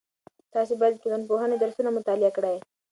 [0.53, 2.57] تاسې باید د ټولنپوهنې درسونه مطالعه کړئ.